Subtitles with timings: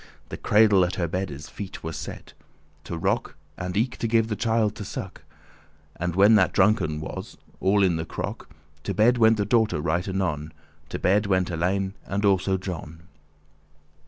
[0.29, 2.33] The cradle at her beddes feet was set,
[2.85, 5.21] To rock, and eke to give the child to suck.
[5.95, 9.79] And when that drunken was all in the crock* *pitcher<18> To bedde went the daughter
[9.79, 10.53] right anon,
[10.89, 13.03] To bedde went Alein, and also John.